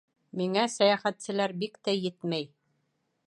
[0.39, 2.49] Миңә сәйәхәтселәр бик тә етмәй.